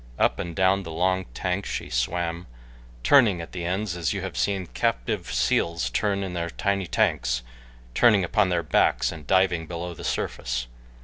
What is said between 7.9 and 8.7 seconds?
turning upon their